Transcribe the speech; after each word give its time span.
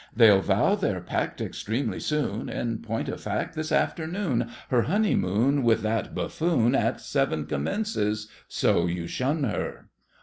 They'll 0.15 0.41
vow 0.41 0.73
their 0.73 0.99
pact 0.99 1.41
Extremely 1.41 1.99
soon, 1.99 2.49
In 2.49 2.79
point 2.79 3.07
of 3.07 3.21
fact 3.21 3.53
This 3.53 3.71
afternoon. 3.71 4.49
Her 4.71 4.81
honeymoon 4.81 5.61
With 5.61 5.83
that 5.83 6.15
buffoon 6.15 6.73
At 6.73 6.99
seven 6.99 7.45
commences, 7.45 8.27
so 8.47 8.87
you 8.87 9.05
shun 9.05 9.43
her! 9.43 9.89